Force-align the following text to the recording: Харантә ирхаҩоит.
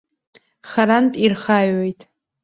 Харантә 0.71 1.19
ирхаҩоит. 1.23 2.01